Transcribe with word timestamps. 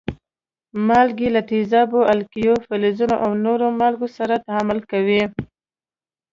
مالګې 0.87 1.29
له 1.35 1.41
تیزابو، 1.49 1.99
القلیو، 2.13 2.55
فلزونو 2.67 3.15
او 3.25 3.31
نورو 3.45 3.67
مالګو 3.79 4.07
سره 4.17 4.43
تعامل 4.47 4.79
کوي. 4.91 5.21